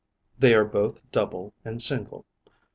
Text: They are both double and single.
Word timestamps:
They 0.39 0.55
are 0.55 0.65
both 0.65 0.99
double 1.11 1.53
and 1.63 1.79
single. 1.79 2.25